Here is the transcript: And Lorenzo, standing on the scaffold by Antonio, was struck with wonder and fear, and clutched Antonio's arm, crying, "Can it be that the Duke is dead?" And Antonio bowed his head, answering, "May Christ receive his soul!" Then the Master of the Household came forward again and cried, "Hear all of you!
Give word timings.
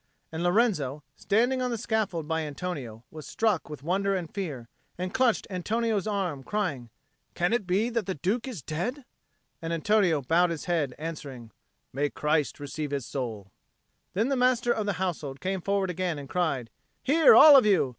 And 0.31 0.41
Lorenzo, 0.43 1.03
standing 1.15 1.61
on 1.61 1.69
the 1.69 1.77
scaffold 1.77 2.27
by 2.27 2.41
Antonio, 2.41 3.03
was 3.11 3.27
struck 3.27 3.69
with 3.69 3.83
wonder 3.83 4.15
and 4.15 4.33
fear, 4.33 4.67
and 4.97 5.13
clutched 5.13 5.45
Antonio's 5.51 6.07
arm, 6.07 6.41
crying, 6.43 6.89
"Can 7.35 7.53
it 7.53 7.67
be 7.67 7.91
that 7.91 8.07
the 8.07 8.15
Duke 8.15 8.47
is 8.47 8.63
dead?" 8.63 9.05
And 9.61 9.71
Antonio 9.71 10.23
bowed 10.23 10.49
his 10.49 10.65
head, 10.65 10.95
answering, 10.97 11.51
"May 11.93 12.09
Christ 12.09 12.59
receive 12.59 12.89
his 12.89 13.05
soul!" 13.05 13.51
Then 14.15 14.29
the 14.29 14.35
Master 14.35 14.71
of 14.71 14.87
the 14.87 14.93
Household 14.93 15.39
came 15.39 15.61
forward 15.61 15.91
again 15.91 16.17
and 16.17 16.27
cried, 16.27 16.71
"Hear 17.03 17.35
all 17.35 17.55
of 17.55 17.67
you! 17.67 17.89